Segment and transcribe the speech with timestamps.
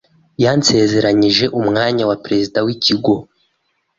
[0.43, 3.15] Yansezeranije umwanya wa perezida w'ikigo.